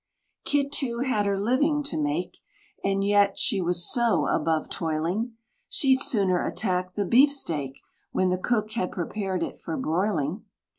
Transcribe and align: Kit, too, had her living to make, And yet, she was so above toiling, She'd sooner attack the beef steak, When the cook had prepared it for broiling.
Kit, 0.45 0.71
too, 0.71 1.01
had 1.01 1.27
her 1.27 1.39
living 1.39 1.83
to 1.83 1.95
make, 1.95 2.39
And 2.83 3.03
yet, 3.03 3.37
she 3.37 3.61
was 3.61 3.85
so 3.87 4.25
above 4.25 4.67
toiling, 4.67 5.33
She'd 5.69 6.01
sooner 6.01 6.43
attack 6.43 6.95
the 6.95 7.05
beef 7.05 7.31
steak, 7.31 7.79
When 8.11 8.29
the 8.31 8.39
cook 8.39 8.71
had 8.71 8.91
prepared 8.91 9.43
it 9.43 9.59
for 9.59 9.77
broiling. 9.77 10.43